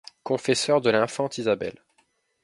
Confesseur 0.23 0.81
de 0.81 0.89
l'infante 0.89 1.37
Isabelle. 1.37 1.79